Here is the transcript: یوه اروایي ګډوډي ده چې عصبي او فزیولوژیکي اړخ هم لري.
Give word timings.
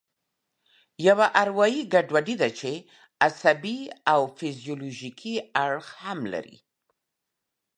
یوه 1.07 1.27
اروایي 1.41 1.81
ګډوډي 1.93 2.35
ده 2.41 2.49
چې 2.59 2.71
عصبي 3.25 3.79
او 4.11 4.21
فزیولوژیکي 4.37 5.33
اړخ 5.63 5.87
هم 6.05 6.19
لري. 6.33 6.57